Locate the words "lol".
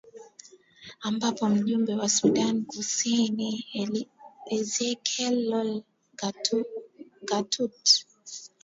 5.51-5.71